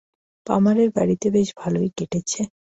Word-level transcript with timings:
পামারের 0.47 0.89
বাড়ীতে 0.95 1.27
বেশ 1.35 1.49
ভালই 1.57 1.89
কেটেছে। 1.97 2.41